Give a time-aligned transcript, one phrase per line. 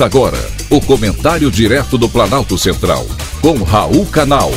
[0.00, 0.38] Agora
[0.70, 3.06] o comentário direto do Planalto Central,
[3.42, 4.50] com Raul Canal.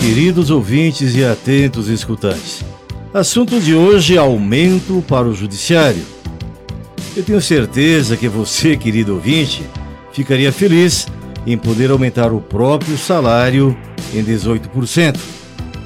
[0.00, 2.64] Queridos ouvintes e atentos escutantes,
[3.12, 6.02] assunto de hoje: aumento para o Judiciário.
[7.14, 9.62] Eu tenho certeza que você, querido ouvinte,
[10.14, 11.06] ficaria feliz
[11.46, 13.76] em poder aumentar o próprio salário
[14.14, 15.18] em 18%.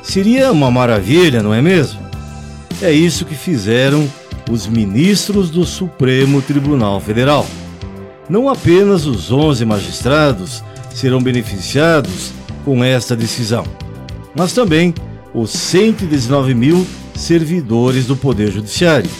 [0.00, 2.03] Seria uma maravilha, não é mesmo?
[2.82, 4.06] É isso que fizeram
[4.50, 7.46] os ministros do Supremo Tribunal Federal.
[8.28, 10.62] Não apenas os 11 magistrados
[10.94, 12.32] serão beneficiados
[12.64, 13.64] com esta decisão,
[14.34, 14.94] mas também
[15.32, 19.10] os 119 mil servidores do Poder Judiciário.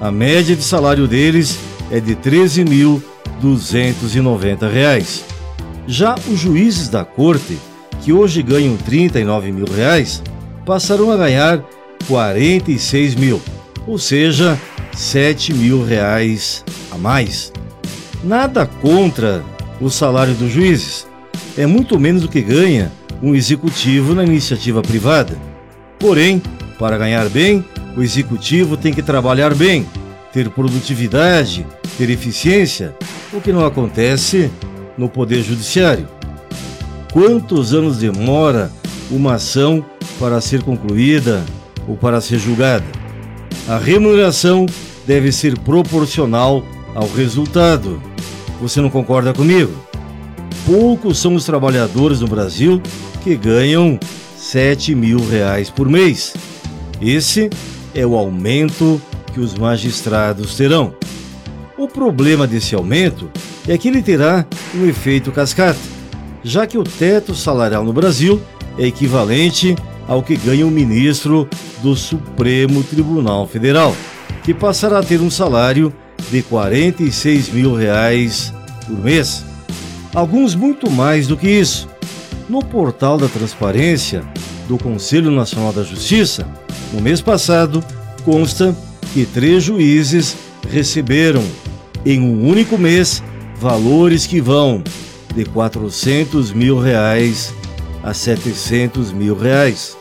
[0.00, 1.58] A média de salário deles
[1.90, 2.20] é de R$
[3.42, 5.22] 13.290.
[5.86, 7.58] Já os juízes da corte,
[8.02, 10.22] que hoje ganham 39 mil reais,
[10.64, 11.64] passarão a ganhar
[12.08, 13.40] 46 mil,
[13.86, 14.58] ou seja,
[14.94, 17.52] 7 mil reais a mais.
[18.24, 19.44] Nada contra
[19.80, 21.06] o salário dos juízes,
[21.56, 22.90] é muito menos do que ganha
[23.22, 25.36] um executivo na iniciativa privada.
[25.98, 26.42] Porém,
[26.78, 27.64] para ganhar bem,
[27.96, 29.86] o executivo tem que trabalhar bem,
[30.32, 32.94] ter produtividade, ter eficiência,
[33.32, 34.50] o que não acontece
[34.96, 36.08] no Poder Judiciário.
[37.12, 38.70] Quantos anos demora
[39.10, 39.84] uma ação
[40.18, 41.42] para ser concluída
[41.86, 42.84] ou para ser julgada.
[43.68, 44.66] A remuneração
[45.06, 48.02] deve ser proporcional ao resultado.
[48.60, 49.72] Você não concorda comigo?
[50.64, 52.80] Poucos são os trabalhadores no Brasil
[53.22, 53.98] que ganham
[54.36, 56.34] 7 mil reais por mês.
[57.00, 57.50] Esse
[57.94, 59.00] é o aumento
[59.32, 60.94] que os magistrados terão.
[61.76, 63.28] O problema desse aumento
[63.68, 65.78] é que ele terá um efeito cascata,
[66.42, 68.40] já que o teto salarial no Brasil
[68.78, 69.76] é equivalente
[70.08, 71.48] ao que ganha o ministro
[71.82, 73.94] do Supremo Tribunal Federal,
[74.42, 75.92] que passará a ter um salário
[76.30, 78.52] de 46 mil reais
[78.86, 79.44] por mês.
[80.14, 81.88] Alguns muito mais do que isso.
[82.48, 84.22] No portal da transparência
[84.68, 86.46] do Conselho Nacional da Justiça,
[86.92, 87.84] no mês passado,
[88.24, 88.74] consta
[89.12, 90.36] que três juízes
[90.70, 91.42] receberam,
[92.04, 93.22] em um único mês,
[93.58, 94.82] valores que vão
[95.34, 97.52] de 400 mil reais
[98.02, 99.96] a 700 mil reais.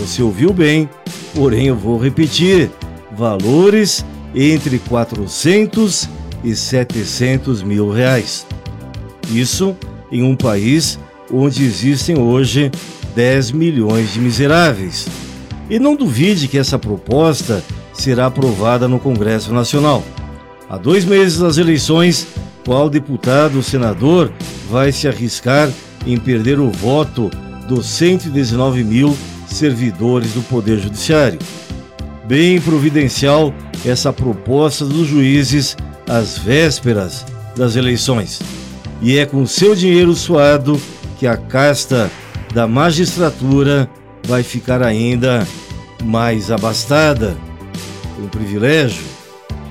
[0.00, 0.88] Você ouviu bem,
[1.34, 2.70] porém eu vou repetir:
[3.16, 6.08] valores entre 400
[6.44, 8.46] e 700 mil reais.
[9.30, 9.76] Isso
[10.12, 10.98] em um país
[11.32, 12.70] onde existem hoje
[13.14, 15.08] 10 milhões de miseráveis.
[15.68, 20.04] E não duvide que essa proposta será aprovada no Congresso Nacional.
[20.68, 22.26] Há dois meses das eleições,
[22.64, 24.30] qual deputado ou senador
[24.70, 25.70] vai se arriscar
[26.06, 27.30] em perder o voto
[27.66, 31.38] dos 119 mil servidores do Poder Judiciário.
[32.26, 35.76] Bem providencial essa proposta dos juízes
[36.08, 37.24] às vésperas
[37.56, 38.40] das eleições.
[39.00, 40.80] E é com seu dinheiro suado
[41.18, 42.10] que a casta
[42.52, 43.88] da magistratura
[44.26, 45.46] vai ficar ainda
[46.02, 47.36] mais abastada.
[48.14, 49.04] Foi um privilégio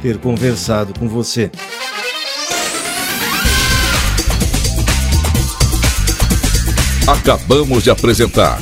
[0.02, 1.52] ter conversado com você.
[7.08, 8.62] Acabamos de apresentar